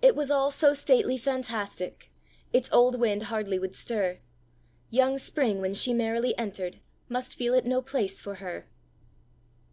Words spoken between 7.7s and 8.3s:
place